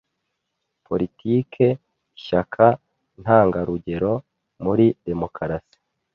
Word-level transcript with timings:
politique 0.87 1.65
ishyaka 2.17 2.65
ntangarugero 3.21 4.11
muri 4.63 4.85
demokarasi 5.07 5.77